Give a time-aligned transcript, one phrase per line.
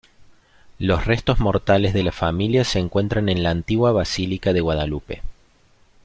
[0.79, 5.21] Los restos mortales de la familia se encuentran en la antigua Basílica de Guadalupe.